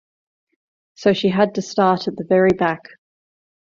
So 0.95 1.13
she 1.13 1.29
had 1.29 1.53
to 1.53 1.61
start 1.61 2.07
at 2.07 2.15
the 2.15 2.23
very 2.27 2.53
back. 2.57 2.81